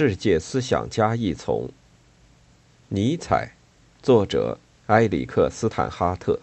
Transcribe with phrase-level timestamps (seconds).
[0.00, 1.68] 世界思想家一丛。
[2.86, 3.50] 尼采，
[4.00, 6.38] 作者埃里克斯坦哈特。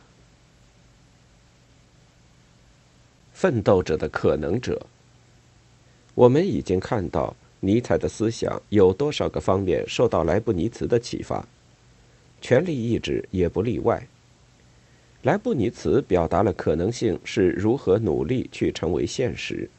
[3.32, 4.86] 奋斗者的可能者。
[6.16, 11.48] 我们已经看到尼采的思想有多少个方面受到莱布尼茨的启发，
[12.42, 14.06] 权力意志也不例外。
[15.22, 19.70] 莱布尼茨表达了可能性是如何努力去成为现实。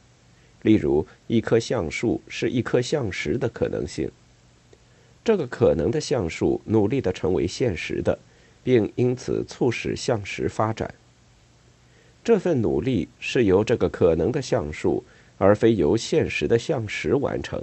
[0.67, 4.11] 例如，一棵橡树是一棵橡实的可能性。
[5.25, 8.19] 这个可能的橡树努力的成为现实的，
[8.65, 10.93] 并因此促使橡实发展。
[12.25, 15.05] 这份努力是由这个可能的橡树，
[15.39, 17.63] 而非由现实的橡实完成。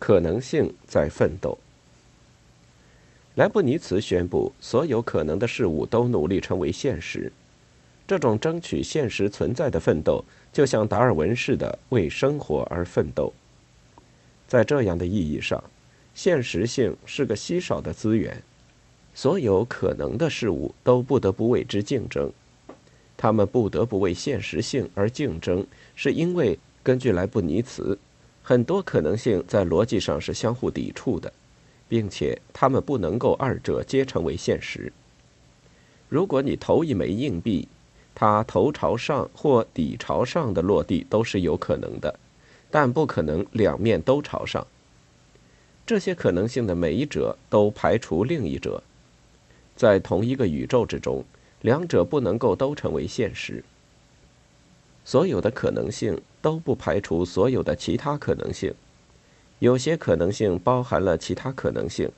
[0.00, 1.56] 可能性在奋斗。
[3.36, 7.30] 莱布尼茨宣布，所有可能的事物都努力成为现实。
[8.10, 13.32] 这种争取现实存在的奋斗，就像达尔文似的为生活而奋斗。
[14.48, 15.62] 在这样的意义上，
[16.12, 18.42] 现实性是个稀少的资源，
[19.14, 22.32] 所有可能的事物都不得不为之竞争。
[23.16, 25.64] 他们不得不为现实性而竞争，
[25.94, 27.96] 是因为根据莱布尼茨，
[28.42, 31.32] 很多可能性在逻辑上是相互抵触的，
[31.88, 34.92] 并且他们不能够二者皆成为现实。
[36.08, 37.68] 如果你投一枚硬币，
[38.14, 42.18] 它头朝上或底朝上的落地都是有可能的，
[42.70, 44.66] 但不可能两面都朝上。
[45.86, 48.82] 这些可能性的每一者都排除另一者，
[49.74, 51.24] 在同一个宇宙之中，
[51.62, 53.64] 两者不能够都成为现实。
[55.04, 58.72] 所有的可能性都不排除所有的其他可能性，
[59.58, 62.10] 有些可能性包含了其他可能性，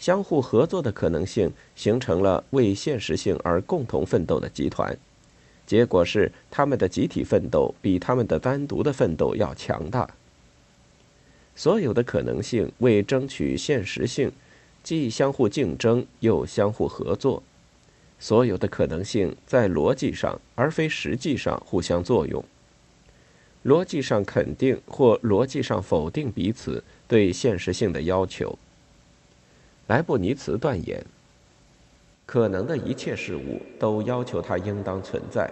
[0.00, 4.96] 相互合作的可能性形成了为现实性而共同奋斗的集团。
[5.66, 10.08] 结果是，他们的集体奋斗比他们的单独的奋斗要强大。
[11.54, 14.32] 所有的可能性为争取现实性，
[14.82, 17.42] 既相互竞争又相互合作。
[18.18, 22.42] 所有的可能性在逻辑上而非实际上互相作用。
[23.64, 28.58] 逻辑上肯定或逻辑上否定彼此对现实性的要求。
[29.90, 31.04] 莱布尼茨断言。
[32.24, 35.50] 可能的一切事物都要求它应当存在，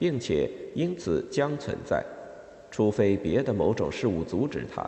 [0.00, 2.04] 并且因此将存在，
[2.72, 4.84] 除非别的某种事物阻止它。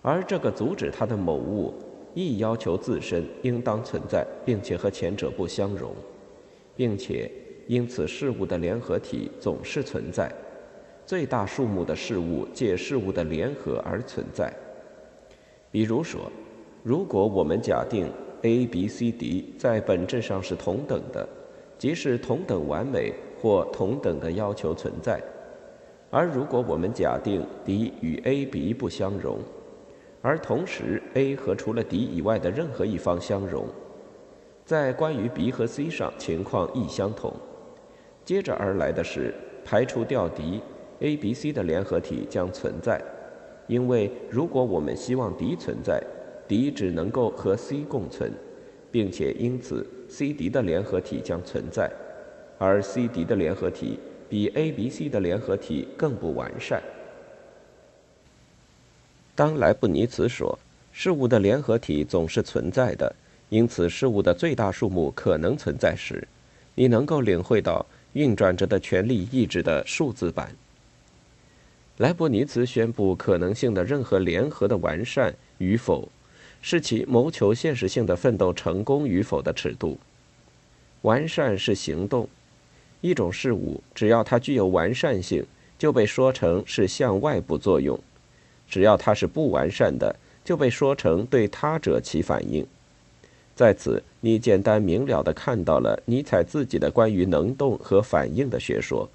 [0.00, 1.74] 而这个阻止它的某物，
[2.14, 5.92] 亦要求自身应当存在，并且和前者不相容，
[6.76, 7.28] 并且
[7.66, 10.32] 因此事物的联合体总是存在，
[11.04, 14.54] 最大数目的事物借事物的联合而存在。
[15.72, 16.30] 比如说，
[16.82, 18.10] 如果我们假定。
[18.44, 21.24] A、B、C、D 在本质上是同等的，
[21.78, 25.22] 即是同等完美或同等的要求存在。
[26.10, 29.38] 而如果我们假定 D 与 A、B 不相容，
[30.20, 33.64] 而同时 A 和除了 D 以外的任何一方相容，
[34.64, 37.32] 在关于 B 和 C 上情况亦相同。
[38.24, 39.32] 接着而来的是
[39.64, 43.00] 排除掉 D，A、B、C 的联合体将存在，
[43.68, 46.02] 因为如果我们希望 D 存在。
[46.52, 48.30] D 只能够和 C 共存，
[48.90, 51.90] 并且因此 C、D 的联合体将存在，
[52.58, 53.98] 而 C、D 的联合体
[54.28, 56.82] 比 A、B、C 的联合体更不完善。
[59.34, 60.58] 当莱布尼茨说
[60.92, 63.10] 事物的联合体总是存在的，
[63.48, 66.28] 因此事物的最大数目可能存在时，
[66.74, 70.54] 你能够领会到运转着的权力意志的数字版。
[71.96, 76.06] 莱布尼茨宣布可能性的任何联合的完善与否。
[76.62, 79.98] 是其谋求现实性的奋斗成功与否的尺度。
[81.02, 82.28] 完善是行动，
[83.00, 85.44] 一种事物只要它具有完善性，
[85.76, 87.98] 就被说成是向外部作用；
[88.68, 90.14] 只要它是不完善的，
[90.44, 92.64] 就被说成对他者起反应。
[93.54, 99.10] 在此，你简单明了地看到了尼采自己的关于能动和反应的学说。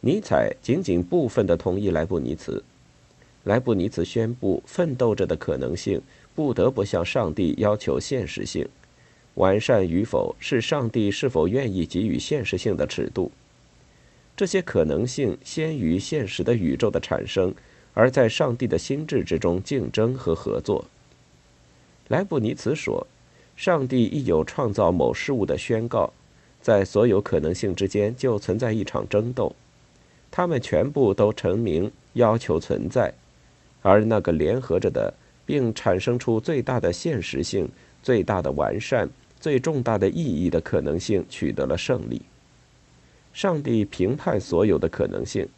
[0.00, 2.64] 尼采仅仅部分地同意莱布尼茨。
[3.44, 6.00] 莱布尼茨宣布，奋斗者的可能性
[6.34, 8.68] 不得不向上帝要求现实性，
[9.34, 13.32] 完善与否是上帝是否愿意给予现实性的尺度。
[14.36, 17.52] 这些可能性先于现实的宇宙的产生，
[17.94, 20.84] 而在上帝的心智之中竞争和合作。
[22.08, 23.06] 莱布尼茨说，
[23.56, 26.12] 上帝亦有创造某事物的宣告，
[26.60, 29.54] 在所有可能性之间就存在一场争斗，
[30.30, 33.12] 他们全部都成名要求存在。
[33.82, 35.12] 而那个联合着的，
[35.44, 37.68] 并产生出最大的现实性、
[38.02, 39.08] 最大的完善、
[39.38, 42.22] 最重大的意义的可能性取得了胜利。
[43.32, 45.48] 上帝评判所有的可能性，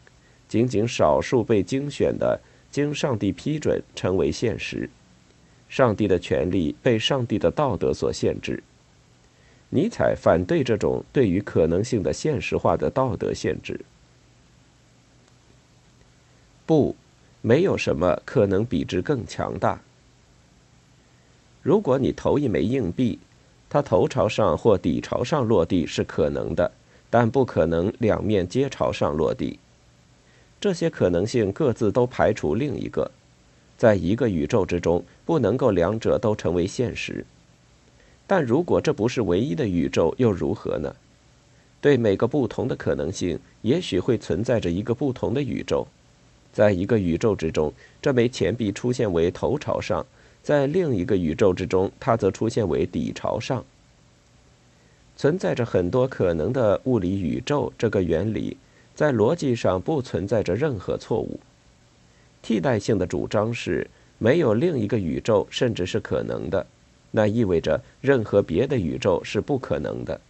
[0.47, 2.39] 仅仅少数被精选的
[2.71, 4.89] 经上帝批准成为现实。
[5.67, 8.63] 上帝的权利被上帝的道德所限制。
[9.69, 13.79] 尼采反对这种对于可能性的现实化的道德限制。
[16.65, 16.95] 不，
[17.45, 19.79] 没有什么可能比之更强大。
[21.61, 23.19] 如果你投一枚硬币，
[23.69, 26.71] 它头朝上或底朝上落地是可能的，
[27.07, 29.59] 但不可能两面皆朝上落地。
[30.59, 33.11] 这些可能性各自都排除另一个，
[33.77, 37.23] 在一个宇宙之中不能够两者都成为现实。
[38.25, 40.95] 但如果这不是唯一的宇宙，又如何呢？
[41.79, 45.87] 对每个不同的可能性，也许会存在着一个不同的宇宙。
[46.55, 50.05] 在一个宇宙之中，这枚钱币出现为头朝上；
[50.41, 53.61] 在另一个宇宙之中，它则出现为底朝上。
[55.17, 58.55] 存在着很多可能的物理宇宙，这个原理
[58.95, 61.37] 在逻辑上不存在着任何错误。
[62.41, 63.85] 替代性的主张是
[64.17, 66.65] 没有另一个宇宙，甚至是可能的。
[67.11, 70.21] 那意味着任何别的宇宙是不可能的。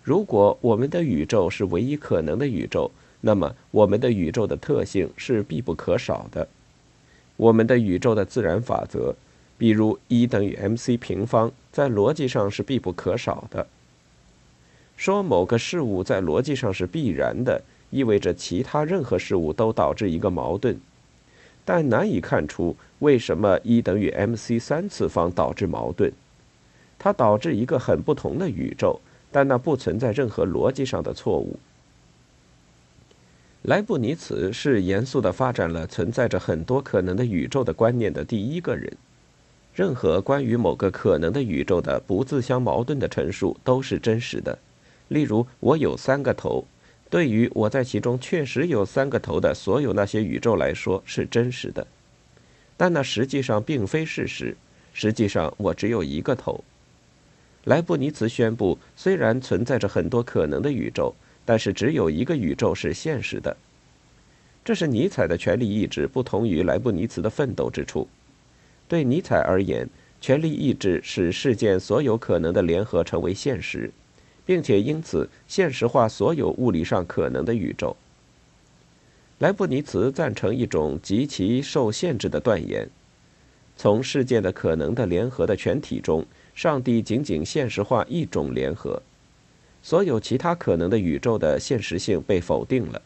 [0.00, 2.88] 如果我们的宇宙是唯一可能的宇宙，
[3.26, 6.46] 那么我们的宇宙的特性是必不可少的。
[7.38, 9.14] 我们的宇宙的自然法则，
[9.56, 13.66] 比如一等于 mc 平方，在逻辑上是必不可少的。
[14.98, 20.78] 说某个事物在逻辑上是必然的，意味着其他任何事物都导致一个矛盾。
[21.64, 26.12] 但难以看出为什么一等于 mc 三次方导致矛盾，
[26.98, 29.00] 它导致一个很不同的宇宙，
[29.32, 31.58] 但那不存在任何逻辑上的错误。
[33.64, 38.94] 莱布尼茨是严肃地发展了存在着很多可能的宇宙的观念的第一个人。
[39.74, 44.58] 任何关于某个可能的宇宙的不自相矛盾的陈述都是真实的。
[45.08, 46.62] 例如，我有三个头。
[47.08, 51.86] 对于我在其中确实有三个头的所有那些宇宙来说是真实的，
[52.76, 54.54] 但那实际上并非事实。
[54.92, 56.62] 实际上我只有一个头。
[57.64, 61.14] 莱布尼茨宣布，虽然存在着很多可能的宇宙，
[61.44, 63.56] 但是只有一个宇宙是现实的。
[64.64, 68.08] 这是尼采的权力意志不同于莱布尼茨的奋斗之处。
[68.88, 69.88] 对尼采而言，
[70.20, 73.90] 权力意志使事件所有可能的联合成为现实。
[74.46, 77.96] 并且因此现实化所有物理上可能的宇宙。
[79.38, 82.86] 莱布尼茨赞成一种极其受限制的断言：
[83.76, 89.02] 从事件的可能的联合的全体中，上帝仅仅现实化一种联合，
[89.84, 93.02] 所有其他可能的宇宙的现实性被否定了。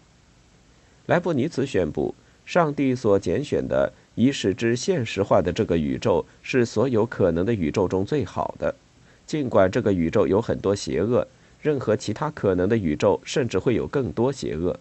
[1.06, 2.14] 莱布尼茨宣布，
[2.46, 8.72] 上帝所拣选的以使之现实化的这个宇宙是所有可能的宇宙中最好的。
[9.26, 11.26] 尽管这个宇宙有很多邪恶，
[11.60, 14.78] 任何其他可能的宇宙甚至会有更多邪恶。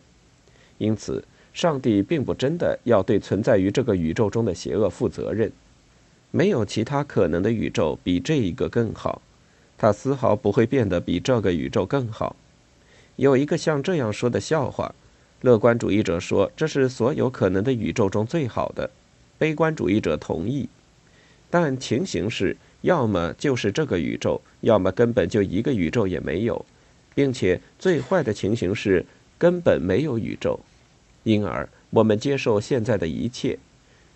[0.77, 5.51] 因此，上帝并不真的要对存在于这个宇宙中的邪恶负责任。
[6.29, 9.19] 没有其他可能的宇宙比这一个更好，
[9.77, 12.35] 它丝毫不会变得比这个宇宙更好。
[13.15, 14.93] 有一个像这样说的笑话：
[15.41, 18.89] 乐观主义者说这是所有可能的宇宙中最好的，
[19.37, 20.67] 悲观主义者同意。
[21.49, 22.57] 但情形是。
[22.81, 26.63] 要么就是这个宇宙，要么根本就一个宇宙也没有，
[27.15, 29.03] 并且最坏的情形是
[29.37, 30.59] 根本没有宇宙。
[31.23, 33.57] 因而，我们接受现在的一切，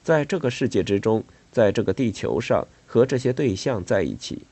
[0.03, 4.43] 在这个世界之中，在这个地球上和这些对象在一起。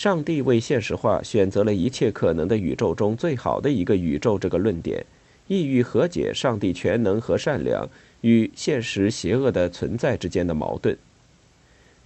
[0.00, 5.04] 上帝为现实化选择了一切可能的宇宙中最好的一个宇宙，这个论点
[5.46, 7.86] 意欲和解上帝全能和善良
[8.22, 10.96] 与现实邪恶的存在之间的矛盾。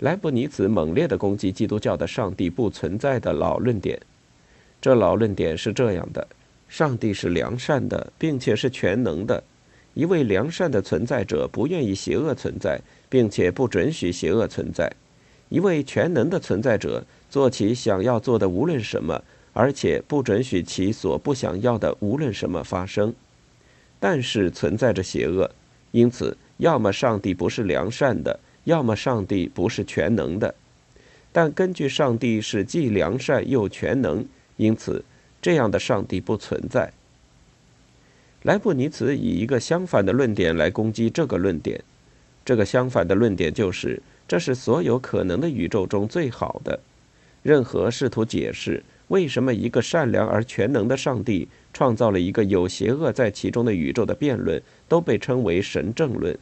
[0.01, 3.97] 莱布尼茨猛烈地攻击基督教的“上帝不存在”的老论点。
[4.81, 6.27] 这老论点是这样的：
[6.69, 9.41] 上帝是良善的，并且是全能的。
[9.93, 14.93] 一位良善的存在者不愿意邪恶存在，并且不准许邪恶存在。
[15.51, 19.21] 一位全能的存在者做其想要做的无论什么，
[19.53, 23.12] 而且不准许其所不想要的无论什么发生。
[23.99, 25.50] 但是存在着邪恶，
[25.91, 28.38] 因此，要么上帝不是良善的。
[28.62, 30.55] 要么上帝不是全能的，
[31.33, 34.25] 但根据上帝是既良善又全能，
[34.57, 35.05] 因此
[35.43, 36.93] 这样的上帝不存在。
[38.43, 41.83] 莱布尼茨以一个相反的论点来攻击这个论点，
[42.45, 46.79] 这个相反的论点就是这是所有可能的宇宙中最好的。
[47.45, 56.37] 任何试图解释为什么一个善良而全能的上帝创造了一个有邪恶在其中的宇宙的辩论，都被称为神证论。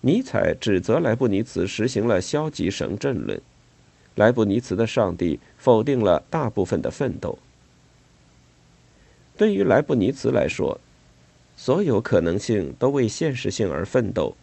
[0.00, 3.40] 尼采指责莱布尼茨实行了消极神证论，
[4.14, 7.36] 莱布尼茨的上帝否定了大部分的奋斗。
[9.36, 10.80] 对于莱布尼茨来说，
[11.56, 14.36] 所有可能性都为现实性而奋斗，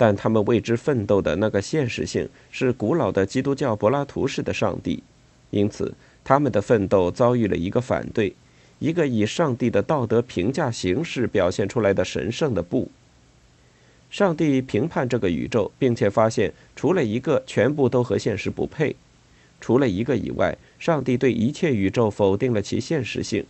[0.00, 5.02] 但他们为之奋斗的那个现实性是古老的基督教柏拉图式的上帝，
[5.50, 5.92] 因此
[6.24, 8.34] 他们的奋斗遭遇了一个反对，
[8.78, 12.90] 一个以上帝的道德评价形式表现出来的神圣的不。
[14.08, 18.96] 上帝评判这个宇宙，并且发现除了一个，全部都和现实不配。
[19.60, 23.44] 除了一个以外，上帝对一切宇宙否定了其现实性。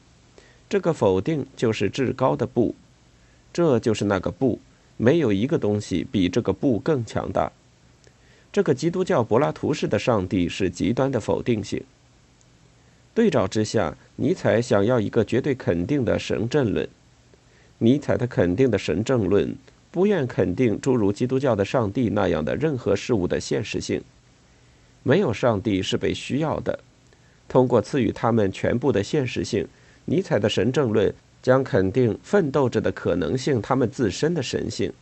[0.69, 2.75] 这个否定就是至高的不。
[3.53, 4.59] 这就是那个不，
[5.03, 7.51] 没有一个东西比这个不更强大。
[8.53, 11.83] 这个基督教柏拉图式的上帝是极端的否定性。
[13.15, 16.87] 对照之下，尼采想要一个绝对肯定的神证论。
[17.79, 19.57] 尼采的肯定的神证论
[19.91, 24.03] 不愿肯定诸如基督教的上帝那样的任何事物的现实性。
[25.03, 26.79] 没有上帝是被需要的。
[27.49, 29.67] 通过赐予他们全部的现实性，
[30.05, 31.11] 尼采的神证论。
[31.43, 34.93] 将肯定奋斗者的可能性，他们自身的神性。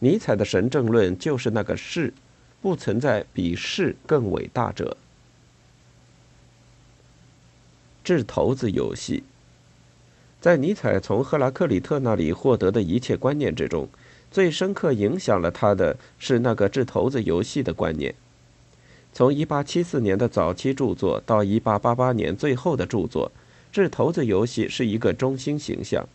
[0.00, 2.12] 尼采的神证论就是那个是，
[2.60, 4.96] 不存在比是更伟大者。
[8.04, 9.22] 掷骰子游戏，
[10.40, 13.88] 在尼采从赫拉克里特那里获得的一切观念之中，
[14.30, 18.14] 最深刻影响了他的是那个掷骰子游戏的观念。
[19.12, 23.30] 从1874年的早期著作到1888年最后的著作。
[23.72, 26.06] 掷骰子游戏是一个中心形象。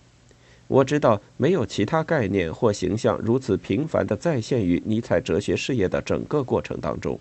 [0.67, 7.19] 我知道没有其他概念或形象如此频繁地再现于尼采哲学事业的整个过程当中。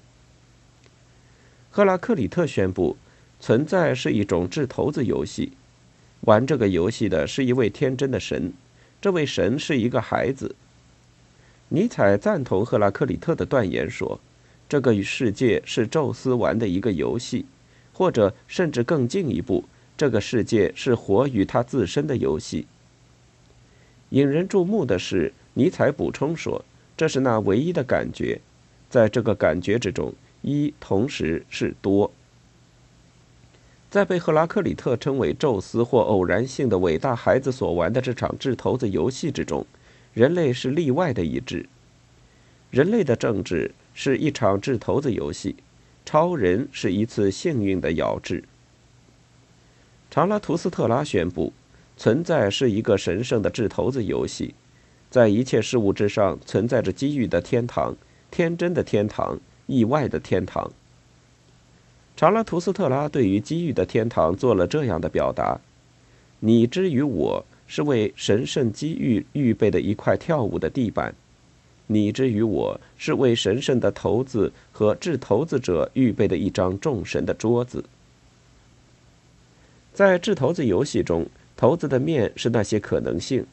[1.71, 2.97] 赫拉克里特宣布，
[3.41, 5.53] 存在是一种掷骰子游戏，
[6.23, 8.53] 玩这个游戏的是一位天真的神，
[9.01, 10.55] 这位神是一个孩子。
[11.69, 14.21] 尼采赞同赫拉克里特的断言说，
[14.69, 17.47] 这个世界是宙斯玩的一个游戏，
[17.93, 19.65] 或者甚至更进一步。
[19.97, 22.67] 这个世界是活于他自身的游戏。
[24.11, 26.65] 引人注目的是，尼采补充说
[26.97, 28.41] ：“这是那唯一的感觉，
[28.89, 30.13] 在这个感觉之中，
[30.43, 32.13] 一同时是多。”
[33.89, 39.67] 在被赫拉克里特称为宙斯或偶然性的伟大孩子所玩的这场掷骰子游戏之中，
[40.13, 41.67] 人类是例外的一致。
[42.71, 45.57] 人类的政治是一场掷骰子游戏，
[46.05, 48.45] 超人是一次幸运的摇掷。
[50.17, 51.53] 查拉图斯特拉宣布，
[51.99, 54.55] 存在是一个神圣的掷骰子游戏，
[55.11, 57.95] 在一切事物之上存在着机遇的天堂、
[58.31, 60.73] 天真的天堂、意外的天堂。
[62.17, 65.61] 查拉图斯特拉对于机遇的天堂做了这样的表达
[66.41, 71.15] ：“你之于我是为神圣机遇预备的一块跳舞的地板，
[71.89, 77.85] 你之于我是为神圣的骰子和掷骰子者预备的一张众神的桌子。”
[79.97, 81.27] 在掷骰子游戏中，
[81.57, 83.47] 骰子的面是那些可能性，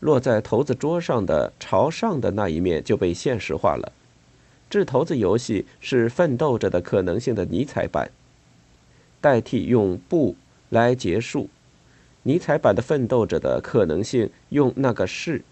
[0.00, 3.92] 落在骰子桌上的朝上的那一面就被现实化了。
[4.68, 8.10] 掷骰子游戏是奋斗着的可能性的尼采版，
[9.20, 10.34] 代替用不
[10.70, 11.48] 来结束。
[12.24, 15.44] 尼采版的奋斗者的可能性用那个是，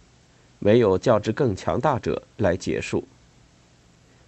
[0.59, 3.05] 没有较之更强大者来结束。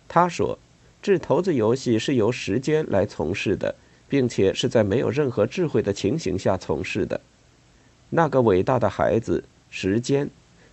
[0.07, 0.57] 他说，
[1.03, 3.75] 掷骰子游戏是由时间来从事的。
[4.09, 7.21] 并且是在没有任何智慧的情形下从事的。
[8.11, 10.29] 那个伟大的孩子时间，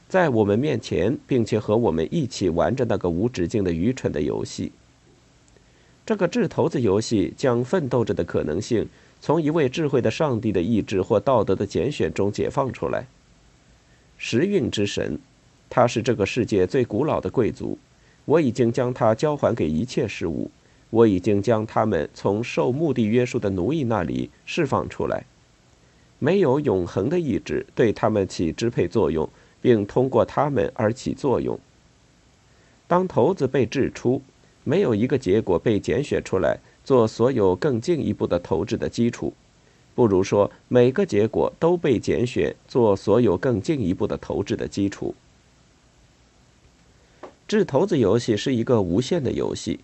[0.07, 4.71] 在我们面前，并且和我们一起玩着那个无止境的愚蠢的游戏。
[6.05, 8.87] 这个掷骰子游戏将奋斗着的可能性
[9.21, 13.07] 从一位智慧的上帝的意志或道德的拣选中解放出来。
[14.17, 15.17] 时运之神，
[15.69, 17.77] 他是这个世界最古老的贵族。
[18.25, 20.51] 我已经将他交还给一切事物。
[20.93, 25.25] 我已经将他们从受目的约束的奴役那里释放出来，
[26.19, 29.27] 没有永恒的意志对他们起支配作用，
[29.59, 31.59] 并通过他们而起作用。
[32.87, 34.21] 当骰子被掷出，
[34.63, 39.33] 没有一个结果被拣选出来做所有更进一步的投掷的基础，
[39.95, 45.15] 不如说每个结果都被拣选做所有更进一步的投掷的基础。
[47.47, 49.79] 掷骰子游戏是一个无限的游戏。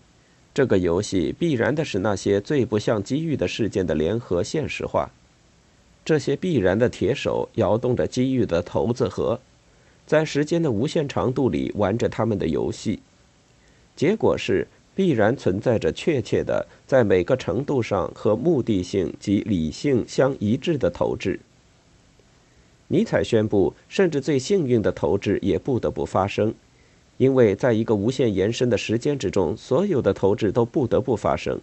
[0.54, 5.10] 这个游戏必然的使那些最不像机遇的事件的联合现实化。
[6.04, 9.40] 这些必然的铁手摇动着机遇的骰子盒，
[10.08, 13.00] 在时间的无限长度里玩着他们的游戏。
[13.96, 21.40] 结果是必然存在着确切的，在每个程度上和目的性及理性相一致的投掷。
[22.88, 26.56] 尼采宣布，甚至最幸运的投掷也不得不发生。
[27.20, 31.60] 因为在一个无限延伸的时间之中，所有的投掷都不得不发生。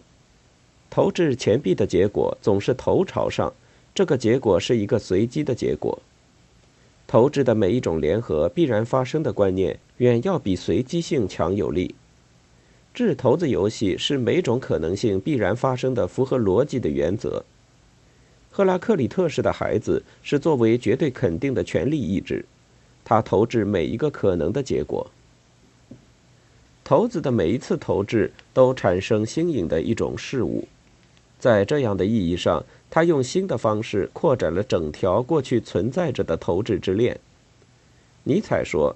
[0.87, 3.51] 投掷钱币的结果总是头朝上，
[3.95, 5.97] 这个结果是一个随机的结果。
[7.07, 11.95] 投掷的每一种联合必然发生的观念，远要比随机性强有力。
[12.93, 17.43] 掷骰子游戏是每种可能性必然发生的符合逻辑的原则。
[18.51, 22.45] 赫拉克里特式的孩子是作为绝对肯定的权力意志，
[23.03, 25.09] 他投掷每一个可能的结果。
[26.87, 30.65] 骰子的每一次投掷都产生新颖的一种事物，
[31.37, 37.19] 在这样的意义上，他用新的方式扩展了整条过去存在着的投掷之链。
[38.23, 38.95] 尼采说：“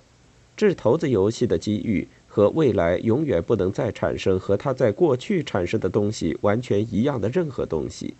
[0.55, 8.13] 掷骰子游戏的机遇。”和未来永远不能再产生和它在过去产生的东西完全一样的任何东西。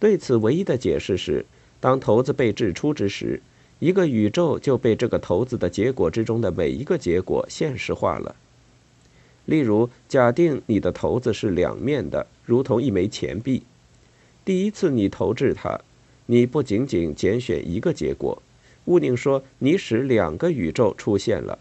[0.00, 1.46] 对此，唯一的解释是：
[1.78, 3.40] 当骰子被掷出之时，
[3.78, 8.34] 一个宇宙就被这个骰子的结果之中的每一个结果现实化了。
[9.44, 13.62] 例如，假定你的骰子是两面的，如同一枚钱币。
[14.44, 15.80] 第一次你投掷它，
[16.26, 18.42] 你不仅仅拣选一个结果，
[18.86, 21.58] 毋宁说你使两个宇宙出现了。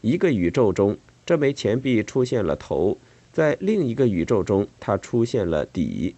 [0.00, 2.96] 一个宇宙中，这枚钱币出现了头；
[3.32, 6.14] 在另一个宇宙中，它出现了底。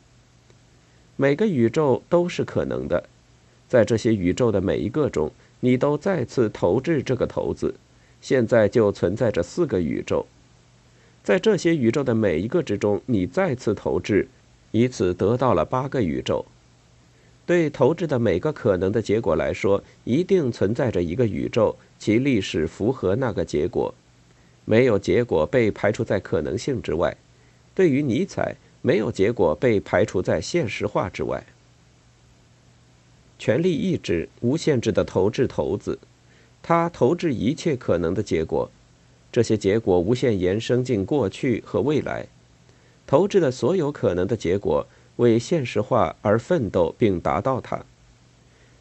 [1.17, 3.09] 每个宇宙都是可能的，
[3.69, 5.31] 在这些宇宙的每一个中，
[5.61, 7.75] 你都再次投掷这个骰子。
[8.21, 10.27] 现在就存在着四个宇宙，
[11.23, 14.27] 在这些宇宙的每一个之中，你再次投掷，
[14.73, 16.45] 以此得到了八个宇宙。
[17.45, 23.95] 对投掷的每个可能的结果来说，一定存在着一个宇宙，其历史符合那个结果。
[24.65, 27.17] 没有结果被排除在可能性之外。
[27.75, 31.45] 对于尼采，没有结果被排除在现实化之外。
[33.39, 35.99] 权力意志无限制的投掷骰子，
[36.63, 38.71] 它投掷一切可能的结果，
[39.31, 42.27] 这些结果无限延伸进过去和未来。
[43.07, 44.87] 投掷的所有可能的结果。
[45.17, 47.83] 为现实化而奋斗并达到它。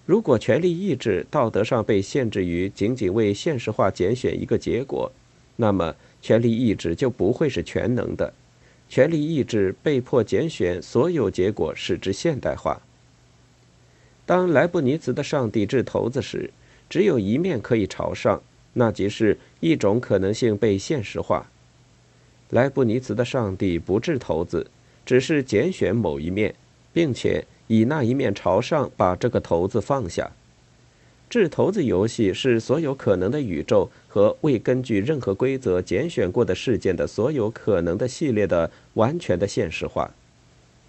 [0.06, 5.10] 如果权力意志道德上被限制于仅仅为现实化拣选一个结果，
[5.56, 8.34] 那么权力意志就不会是全能的。
[8.90, 12.82] 权力意志被迫拣选所有结果，使之现代化。
[14.26, 16.50] 当莱布尼茨的上帝掷骰子时，
[16.90, 18.42] 只有一面可以朝上，
[18.74, 21.48] 那即是一种可能性被现实化。
[22.50, 24.68] 莱布尼茨的上帝不掷骰子。
[25.06, 26.56] 只是拣选某一面，
[26.92, 30.32] 并且以那一面朝上，把这个骰子放下。
[31.30, 40.10] 掷骰子游戏是所有可能的宇宙和未根据任何规则拣选过的事件的所有可能的系列的完全的现实化。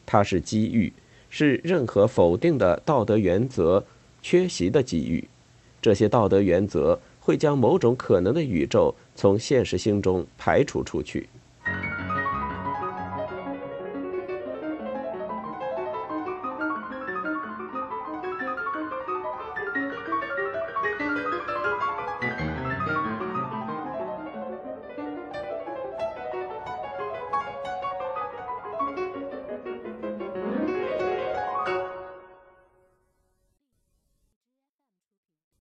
[0.07, 0.91] 它是机遇，
[1.31, 3.85] 是任何否定的道德原则
[4.23, 5.29] 缺席的机遇。
[5.81, 11.29] 这些道德原则会将某种可能的宇宙从现实性中排除出去。